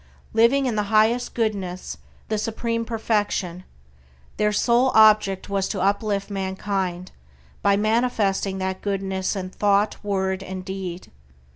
Living 0.33 0.65
in 0.65 0.75
the 0.75 0.85
highest 0.89 1.35
Goodness, 1.35 1.99
the 2.27 2.39
supreme 2.39 2.85
Perfection, 2.85 3.63
their 4.37 4.51
sole 4.51 4.89
object 4.95 5.47
was 5.47 5.67
to 5.67 5.79
uplift 5.79 6.31
mankind 6.31 7.11
by 7.61 7.77
manifesting 7.77 8.57
that 8.57 8.81
Goodness 8.81 9.35
in 9.35 9.51
thought, 9.51 10.03
word, 10.03 10.41
and 10.41 10.65
deed. 10.65 11.11